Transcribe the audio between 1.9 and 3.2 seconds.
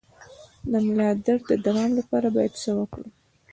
لپاره باید څه وکړم؟